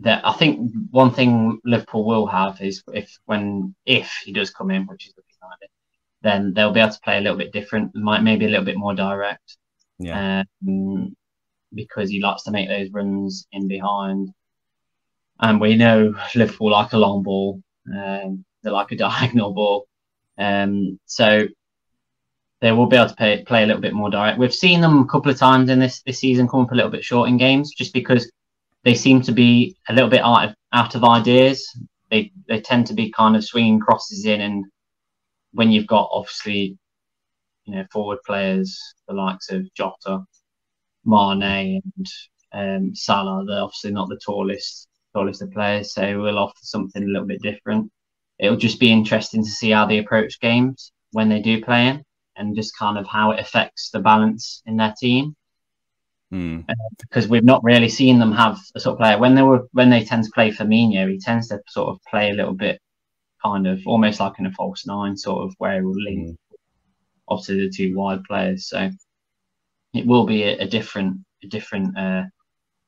[0.00, 4.70] that I think one thing Liverpool will have is if when if he does come
[4.70, 5.70] in, which is looking like it,
[6.22, 8.76] then they'll be able to play a little bit different, might maybe a little bit
[8.76, 9.56] more direct.
[9.98, 10.44] Yeah.
[10.66, 11.14] Um,
[11.72, 14.30] because he likes to make those runs in behind.
[15.40, 17.62] And we know Liverpool like a long ball.
[17.92, 19.86] Um, they like a diagonal ball.
[20.38, 21.46] Um, so
[22.60, 24.38] they will be able to play, play a little bit more direct.
[24.38, 26.90] We've seen them a couple of times in this this season come up a little
[26.90, 28.30] bit short in games, just because
[28.84, 31.66] they seem to be a little bit out of, out of ideas.
[32.10, 34.64] They they tend to be kind of swinging crosses in, and
[35.52, 36.78] when you've got obviously,
[37.64, 40.24] you know, forward players the likes of Jota,
[41.04, 42.06] Mane, and
[42.52, 47.06] um, Salah, they're obviously not the tallest tallest of players, so we'll offer something a
[47.06, 47.90] little bit different.
[48.38, 52.04] It'll just be interesting to see how they approach games when they do play in,
[52.36, 55.34] and just kind of how it affects the balance in their team.
[56.34, 56.64] Mm.
[56.68, 59.68] Uh, because we've not really seen them have a sort of player when they were
[59.70, 62.80] when they tend to play Firmino, he tends to sort of play a little bit
[63.40, 66.36] kind of almost like in a false nine, sort of where he will link mm.
[67.28, 68.68] obviously the two wide players.
[68.68, 68.90] So
[69.92, 72.24] it will be a, a different a different uh,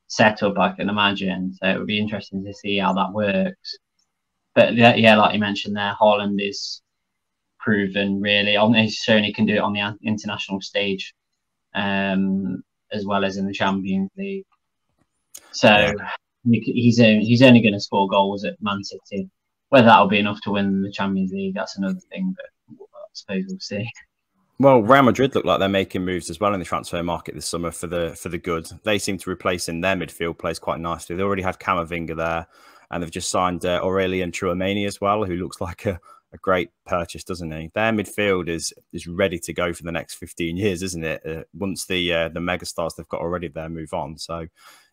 [0.08, 1.54] setup, I can imagine.
[1.54, 3.78] So it would be interesting to see how that works.
[4.56, 6.82] But yeah, yeah like you mentioned there, Haaland is
[7.60, 8.56] proven really.
[8.80, 11.14] He certainly can do it on the international stage.
[11.74, 14.46] Um, as well as in the Champions League.
[15.52, 15.94] So
[16.44, 19.28] he's only, he's only going to score goals at Man City.
[19.70, 22.34] Whether that'll be enough to win the Champions League, that's another thing.
[22.36, 22.46] But
[22.78, 23.88] I suppose we'll see.
[24.58, 27.46] Well, Real Madrid look like they're making moves as well in the transfer market this
[27.46, 28.66] summer for the for the good.
[28.84, 31.14] They seem to replace in their midfield plays quite nicely.
[31.14, 32.46] They already had Camavinga there,
[32.90, 36.00] and they've just signed uh, Aurelien Tchouameni as well, who looks like a,
[36.36, 37.70] a great purchase, doesn't he?
[37.74, 41.26] Their midfield is is ready to go for the next fifteen years, isn't it?
[41.26, 44.46] Uh, once the uh, the megastars they've got already there move on, so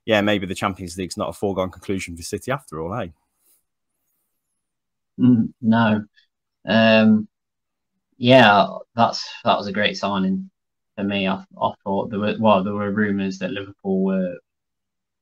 [0.05, 3.13] yeah, maybe the Champions League's not a foregone conclusion for City after all, hey?
[5.19, 6.03] Mm, no.
[6.67, 7.27] Um,
[8.17, 10.49] yeah, that's that was a great signing
[10.95, 11.27] for me.
[11.27, 14.35] I, I thought there were well, there were rumours that Liverpool were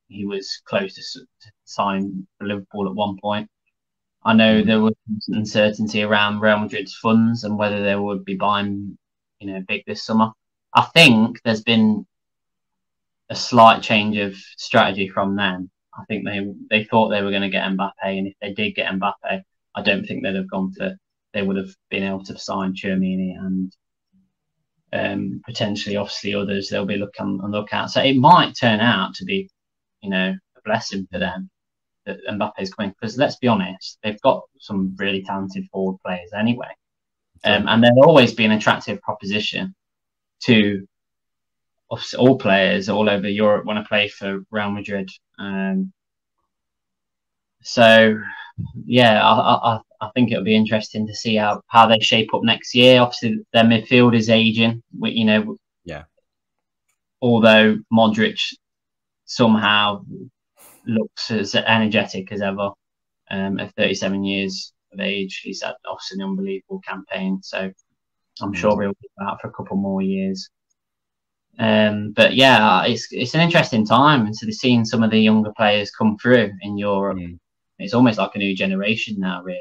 [0.08, 3.50] he was close to, to sign for Liverpool at one point.
[4.24, 4.66] I know mm.
[4.66, 4.94] there was
[5.30, 8.98] uncertainty around Real Madrid's funds and whether they would be buying,
[9.40, 10.32] you know, big this summer.
[10.74, 12.06] I think there's been
[13.30, 15.70] a slight change of strategy from them.
[15.98, 18.76] I think they they thought they were going to get Mbappe, and if they did
[18.76, 19.42] get Mbappe,
[19.76, 20.96] I don't think they'd have gone for.
[21.34, 23.74] They would have been able to sign Tchouameni and
[24.94, 27.90] um, potentially, obviously, others they'll be looking on the lookout.
[27.90, 29.50] So it might turn out to be,
[30.02, 31.50] you know, a blessing for them
[32.06, 32.94] that Mbappe's coming.
[33.00, 36.74] Because let's be honest, they've got some really talented forward players anyway,
[37.44, 39.76] um, and they'll always be an attractive proposition
[40.42, 40.88] to
[42.18, 45.10] all players all over Europe want to play for Real Madrid.
[45.38, 45.92] Um,
[47.62, 48.18] so,
[48.86, 52.44] yeah, I, I, I think it'll be interesting to see how, how they shape up
[52.44, 53.02] next year.
[53.02, 54.82] Obviously, their midfield is aging.
[55.00, 56.04] You know, yeah.
[57.22, 58.40] Although Modric
[59.26, 60.04] somehow
[60.86, 62.72] looks as energetic as ever
[63.30, 67.40] um, at 37 years of age, he's had obviously an unbelievable campaign.
[67.42, 67.72] So
[68.42, 68.56] I'm mm.
[68.56, 70.50] sure he'll be out for a couple more years.
[71.60, 75.20] Um, but yeah, it's it's an interesting time, and so they're seeing some of the
[75.20, 77.18] younger players come through in Europe.
[77.18, 77.40] Mm.
[77.78, 79.60] It's almost like a new generation now, really.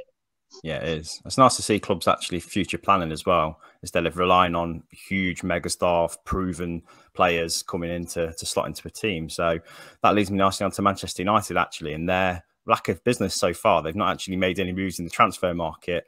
[0.63, 1.21] Yeah, it is.
[1.25, 5.43] It's nice to see clubs actually future planning as well, instead of relying on huge
[5.43, 6.83] megastar proven
[7.21, 9.29] players coming in to, to slot into a team.
[9.29, 9.59] So
[10.03, 13.53] that leads me nicely on to Manchester United, actually, and their lack of business so
[13.53, 13.83] far.
[13.83, 16.07] They've not actually made any moves in the transfer market.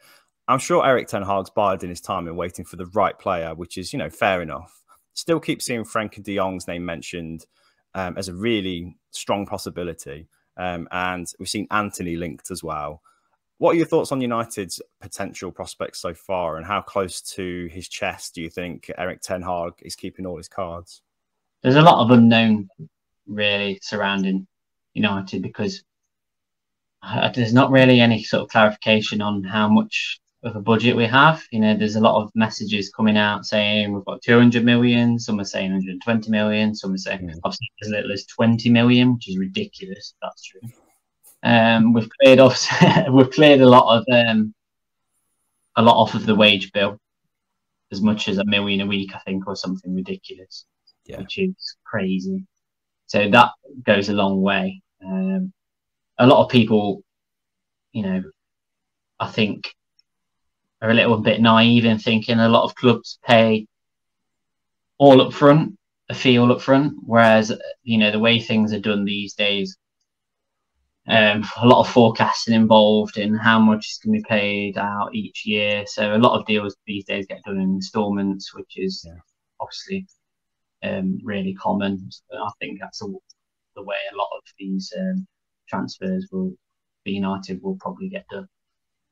[0.49, 3.77] I'm sure Erik Ten Hag's bided his time and waiting for the right player, which
[3.79, 4.83] is, you know, fair enough
[5.15, 7.47] still keep seeing Frenkie de Jong's name mentioned
[7.95, 10.29] um, as a really strong possibility.
[10.57, 13.03] Um, and we've seen Antony linked as well.
[13.59, 17.89] What are your thoughts on United's potential prospects so far, and how close to his
[17.89, 21.03] chest do you think Erik Ten Hag is keeping all his cards?
[21.63, 22.69] There's a lot of unknown,
[23.27, 24.49] really, surrounding
[24.95, 25.85] United because
[27.03, 31.07] uh, there's not really any sort of clarification on how much of a budget we
[31.07, 31.43] have.
[31.51, 35.19] You know, there's a lot of messages coming out saying we've got 200 million.
[35.19, 36.75] Some are saying 120 million.
[36.75, 37.33] Some are saying.
[37.45, 40.15] I've seen as little as 20 million, which is ridiculous.
[40.21, 40.61] that's true.
[41.43, 42.67] Um, we've cleared off.
[43.11, 44.55] we've cleared a lot of um,
[45.77, 46.99] a lot off of the wage bill,
[47.91, 50.65] as much as a million a week, I think, or something ridiculous,
[51.05, 51.19] yeah.
[51.19, 52.45] which is crazy.
[53.07, 53.51] So that
[53.85, 54.83] goes a long way.
[55.05, 55.53] Um,
[56.19, 57.03] a lot of people,
[57.93, 58.23] you know,
[59.19, 59.75] I think
[60.81, 63.67] are a little bit naive in thinking a lot of clubs pay
[64.99, 65.79] all up front,
[66.09, 67.53] a fee all up front, whereas
[67.83, 69.77] you know the way things are done these days,
[71.09, 75.15] um, a lot of forecasting involved in how much is going to be paid out
[75.15, 75.85] each year.
[75.87, 79.15] So a lot of deals these days get done in instalments, which is yeah.
[79.61, 80.07] obviously
[80.83, 82.09] um, really common.
[82.11, 83.07] So I think that's a,
[83.77, 85.27] the way a lot of these um,
[85.69, 86.53] transfers will
[87.05, 88.49] be United will probably get done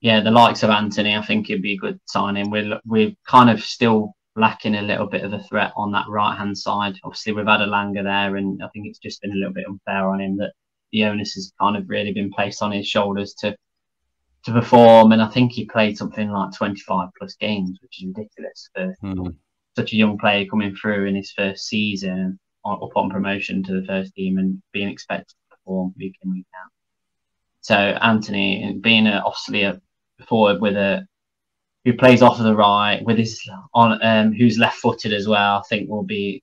[0.00, 2.50] yeah, the likes of Antony, I think it'd be a good signing.
[2.50, 6.36] We're we're kind of still lacking a little bit of a threat on that right
[6.36, 6.94] hand side.
[7.04, 10.08] Obviously, we've had Elanga there, and I think it's just been a little bit unfair
[10.08, 10.52] on him that
[10.92, 13.56] the onus has kind of really been placed on his shoulders to
[14.44, 15.12] to perform.
[15.12, 19.34] And I think he played something like 25 plus games, which is ridiculous for mm.
[19.76, 23.86] such a young player coming through in his first season up on promotion to the
[23.86, 26.70] first team and being expected to perform week in week out.
[27.62, 29.80] So Antony, being a, obviously a
[30.26, 31.06] forward with a
[31.84, 33.40] who plays off of the right with his
[33.72, 35.58] on um, who's left footed as well.
[35.58, 36.42] I think will be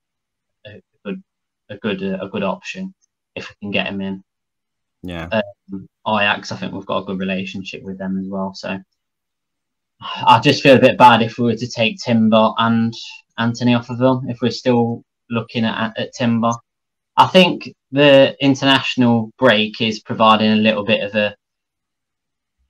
[0.65, 1.23] a good
[1.69, 2.93] a good uh, a good option
[3.35, 4.23] if we can get him in.
[5.03, 5.29] Yeah.
[5.71, 8.53] Um, Ajax, I think we've got a good relationship with them as well.
[8.53, 8.79] So
[10.01, 12.93] I just feel a bit bad if we were to take Timber and
[13.37, 14.29] Antony off of them.
[14.29, 16.51] If we're still looking at, at Timber,
[17.17, 21.35] I think the international break is providing a little bit of a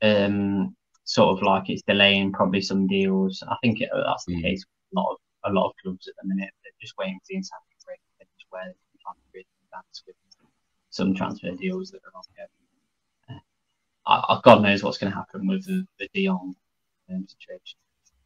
[0.02, 3.44] um, sort of like it's delaying probably some deals.
[3.50, 4.42] I think it, that's the mm.
[4.44, 6.52] case with a lot of a lot of clubs at the minute.
[6.64, 10.16] They're just waiting for the international break to where they can and advance with
[10.98, 12.24] some transfer deals that are on.
[14.10, 16.56] Uh, God knows what's going to happen with the, the De Jong
[17.10, 17.78] um, situation.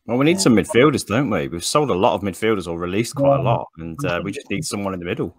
[0.05, 1.47] Well, we need some midfielders, don't we?
[1.47, 4.49] We've sold a lot of midfielders or released quite a lot, and uh, we just
[4.49, 5.35] need someone in the middle.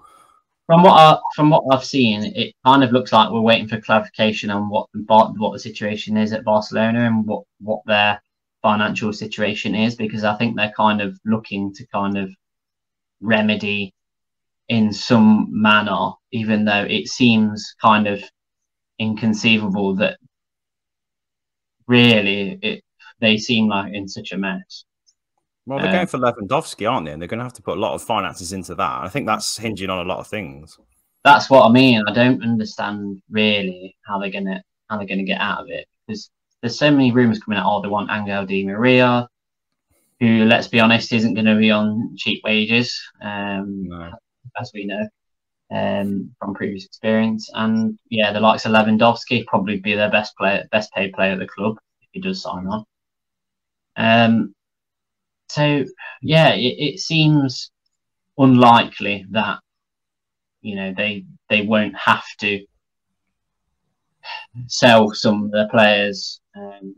[0.67, 3.81] From what I, from what I've seen, it kind of looks like we're waiting for
[3.81, 8.23] clarification on what what the situation is at Barcelona and what what their
[8.63, 12.31] financial situation is, because I think they're kind of looking to kind of
[13.21, 13.93] remedy
[14.69, 18.23] in some manner, even though it seems kind of
[18.99, 20.19] inconceivable that
[21.87, 22.85] really it
[23.21, 24.85] they seem like in such a mess.
[25.65, 27.13] Well, they're going for Lewandowski, aren't they?
[27.13, 29.03] And they're going to have to put a lot of finances into that.
[29.03, 30.77] I think that's hinging on a lot of things.
[31.25, 32.03] That's what I mean.
[32.09, 36.31] I don't understand really how they're gonna how they're gonna get out of it because
[36.61, 37.67] there's so many rumors coming out.
[37.67, 39.29] Oh, they want Angel Di Maria,
[40.21, 44.13] who, let's be honest, isn't going to be on cheap wages, um, no.
[44.59, 45.07] As we know
[45.73, 47.49] um, from previous experience.
[47.55, 51.39] And yeah, the likes of Lewandowski probably be their best player, best paid player at
[51.39, 52.85] the club if he does sign on.
[53.97, 54.55] Um,
[55.49, 55.85] so
[56.23, 57.71] yeah, it, it seems
[58.39, 59.59] unlikely that
[60.63, 62.65] you know they they won't have to
[64.67, 66.95] sell some of their players, um,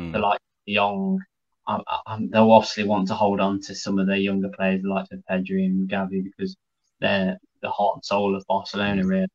[0.00, 0.12] mm.
[0.12, 1.20] the like young.
[1.66, 5.06] I, I, they'll obviously want to hold on to some of their younger players, like
[5.30, 6.56] Pedri and Gavi, because
[7.04, 9.04] they're the heart and soul of Barcelona.
[9.04, 9.26] Really,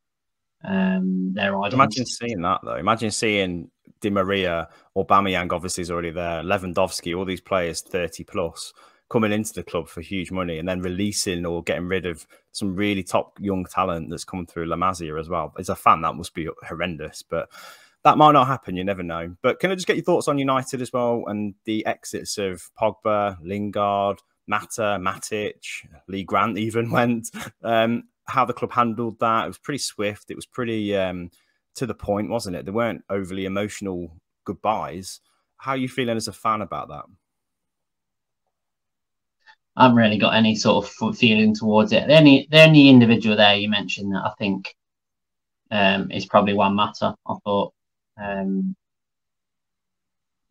[0.63, 2.75] um, their Imagine seeing that though.
[2.75, 3.69] Imagine seeing
[4.01, 8.73] Di Maria or Aubameyang obviously is already there, Lewandowski, all these players 30 plus
[9.09, 12.75] coming into the club for huge money and then releasing or getting rid of some
[12.75, 15.53] really top young talent that's coming through La Masia as well.
[15.57, 17.49] As a fan, that must be horrendous, but
[18.03, 18.75] that might not happen.
[18.75, 19.35] You never know.
[19.41, 22.69] But can I just get your thoughts on United as well and the exits of
[22.79, 25.61] Pogba, Lingard, Mata, Matic,
[26.07, 27.29] Lee Grant even went.
[27.63, 29.45] Um, how the club handled that.
[29.45, 30.29] It was pretty swift.
[30.29, 31.31] It was pretty um,
[31.75, 32.65] to the point, wasn't it?
[32.65, 34.11] They weren't overly emotional
[34.45, 35.21] goodbyes.
[35.57, 37.05] How are you feeling as a fan about that?
[39.75, 42.07] I haven't really got any sort of feeling towards it.
[42.07, 44.75] The only the only individual there you mentioned that I think
[45.71, 47.15] um, is probably Juan Mata.
[47.27, 47.73] I thought,
[48.21, 48.75] um,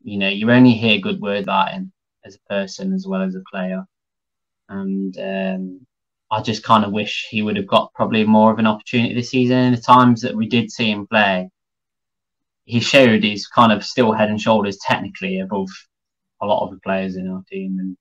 [0.02, 1.92] you know, you only hear good words about him
[2.24, 3.84] as a person as well as a player,
[4.68, 5.86] and um,
[6.30, 9.30] I just kind of wish he would have got probably more of an opportunity this
[9.30, 9.58] season.
[9.58, 11.48] In the times that we did see him play,
[12.64, 15.68] he showed he's kind of still head and shoulders technically above
[16.42, 17.78] a lot of the players in our team.
[17.78, 17.96] And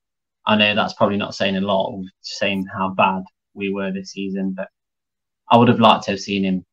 [0.45, 4.53] I know that's probably not saying a lot, saying how bad we were this season,
[4.55, 4.67] but
[5.49, 6.65] I would have liked to have seen him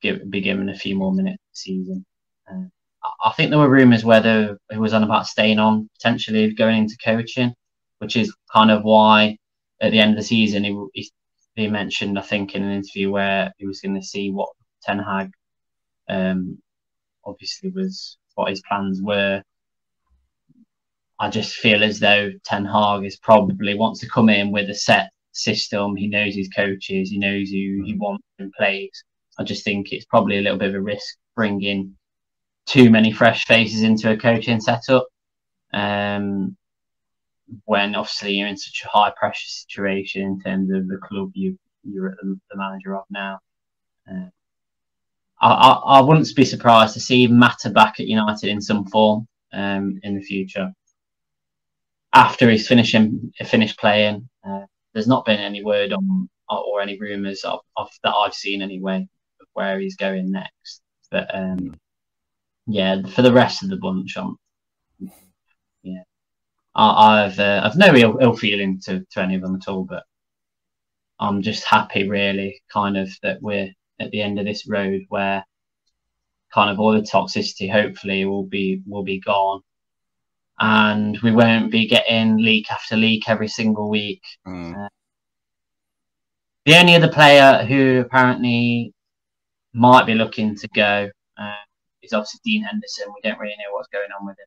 [0.00, 2.06] give, be given a few more minutes this season.
[2.50, 2.68] Uh,
[3.24, 6.96] I think there were rumours whether he was on about staying on, potentially going into
[7.04, 7.54] coaching,
[7.98, 9.36] which is kind of why
[9.80, 11.10] at the end of the season, he, he,
[11.54, 14.48] he mentioned, I think, in an interview where he was going to see what
[14.82, 15.30] Ten Hag
[16.08, 16.58] um,
[17.24, 19.42] obviously was what his plans were.
[21.18, 24.74] I just feel as though Ten Hag is probably wants to come in with a
[24.74, 25.96] set system.
[25.96, 29.02] He knows his coaches, he knows who he wants and plays.
[29.38, 31.96] I just think it's probably a little bit of a risk bringing
[32.66, 35.06] too many fresh faces into a coaching setup.
[35.72, 36.56] Um,
[37.64, 41.58] when obviously you're in such a high pressure situation in terms of the club you
[41.84, 43.38] you're at the, the manager of now.
[44.10, 44.26] Uh,
[45.40, 49.28] I, I, I wouldn't be surprised to see Mata back at United in some form
[49.52, 50.72] um, in the future
[52.12, 54.28] after he's finishing finished playing.
[54.46, 58.62] Uh, there's not been any word on or any rumours of, of, that I've seen
[58.62, 59.06] anyway
[59.40, 60.80] of where he's going next.
[61.10, 61.74] But um,
[62.66, 64.36] yeah, for the rest of the bunch, I'm
[65.82, 66.02] yeah,
[66.74, 69.84] I, have uh, I've no ill, Ill feeling to, to any of them at all,
[69.84, 70.02] but
[71.20, 75.44] I'm just happy, really, kind of that we're at the end of this road where
[76.52, 79.60] kind of all the toxicity hopefully will be will be gone,
[80.58, 84.22] and we won't be getting leak after leak every single week.
[84.46, 84.86] Mm.
[84.86, 84.88] Uh,
[86.64, 88.92] the only other player who apparently
[89.72, 91.08] might be looking to go
[91.38, 91.54] uh,
[92.06, 93.12] is obviously Dean Henderson.
[93.14, 94.46] We don't really know what's going on with him.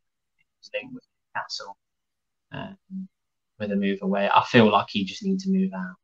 [0.59, 1.03] He's linked with
[1.35, 1.77] Castle
[2.51, 2.77] um,
[3.59, 4.29] with a move away.
[4.33, 5.95] I feel like he just needs to move out,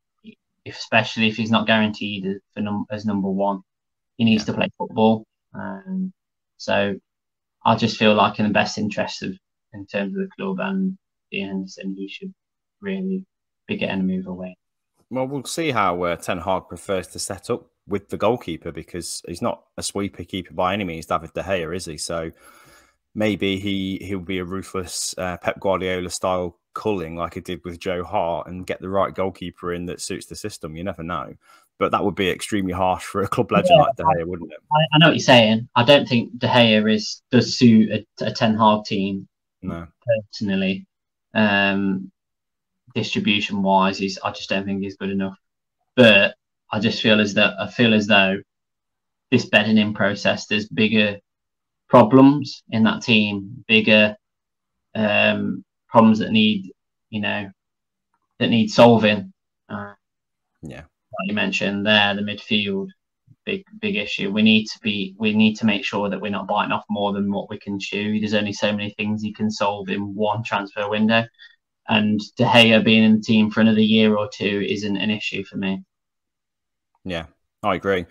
[0.64, 3.60] if, especially if he's not guaranteed as, for num- as number one.
[4.16, 4.52] He needs yeah.
[4.52, 5.26] to play football.
[5.54, 6.12] Um,
[6.56, 6.96] so
[7.64, 9.36] I just feel like in the best interest of
[9.72, 10.96] in terms of the club and
[11.30, 12.32] Dean Henderson, he should
[12.80, 13.24] really
[13.66, 14.56] be getting a move away.
[15.10, 19.22] Well, we'll see how uh, Ten Hag prefers to set up with the goalkeeper because
[19.26, 21.96] he's not a sweeper keeper by any means, David De Gea, is he?
[21.96, 22.30] So
[23.14, 27.80] maybe he he'll be a ruthless uh, Pep Guardiola style culling like he did with
[27.80, 30.76] Joe Hart and get the right goalkeeper in that suits the system.
[30.76, 31.34] You never know,
[31.78, 34.52] but that would be extremely harsh for a club legend yeah, like De Gea, wouldn't
[34.52, 34.58] it?
[34.72, 35.68] I, I, know what you're saying.
[35.74, 39.28] I don't think De Gea is does suit a, a Ten Hag team.
[39.62, 40.86] No, personally.
[41.34, 42.12] um,
[42.94, 45.36] distribution wise, he's I just don't think he's good enough.
[45.96, 46.35] But
[46.70, 48.38] I just feel as though I feel as though
[49.30, 51.18] this bedding in process, there's bigger
[51.88, 54.16] problems in that team, bigger
[54.94, 56.72] um, problems that need,
[57.10, 57.50] you know,
[58.38, 59.32] that need solving.
[59.68, 59.94] Uh,
[60.62, 62.88] yeah, like you mentioned there, the midfield,
[63.44, 64.32] big big issue.
[64.32, 67.12] We need to be, we need to make sure that we're not biting off more
[67.12, 68.18] than what we can chew.
[68.18, 71.24] There's only so many things you can solve in one transfer window,
[71.88, 75.44] and De Gea being in the team for another year or two isn't an issue
[75.44, 75.82] for me.
[77.06, 77.26] Yeah,
[77.62, 78.04] I agree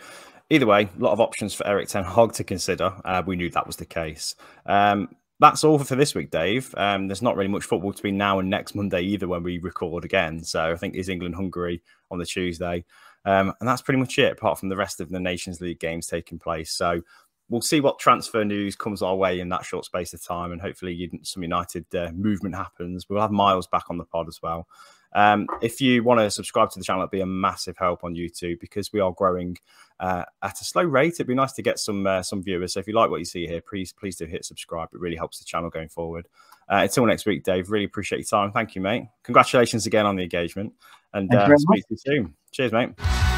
[0.49, 2.93] either way, a lot of options for Erik Ten Hag to consider.
[3.03, 4.35] Uh, we knew that was the case.
[4.65, 6.73] Um, that's all for this week, Dave.
[6.77, 10.05] Um, there's not really much football between now and next Monday either when we record
[10.05, 10.43] again.
[10.43, 12.85] So I think is England Hungary on the Tuesday.
[13.25, 16.07] Um, and that's pretty much it, apart from the rest of the Nations League games
[16.07, 16.71] taking place.
[16.71, 17.01] So
[17.49, 20.53] we'll see what transfer news comes our way in that short space of time.
[20.53, 23.09] And hopefully some United uh, movement happens.
[23.09, 24.67] We'll have Miles back on the pod as well.
[25.15, 28.13] Um, if you want to subscribe to the channel, it'd be a massive help on
[28.13, 29.57] YouTube because we are growing
[29.99, 31.13] uh, at a slow rate.
[31.13, 32.73] It'd be nice to get some uh, some viewers.
[32.73, 34.89] So if you like what you see here, please please do hit subscribe.
[34.93, 36.27] It really helps the channel going forward.
[36.69, 37.71] Uh, until next week, Dave.
[37.71, 38.51] Really appreciate your time.
[38.51, 39.05] Thank you, mate.
[39.23, 40.73] Congratulations again on the engagement,
[41.13, 42.33] and uh, speak to you soon.
[42.51, 43.34] Cheers, mate.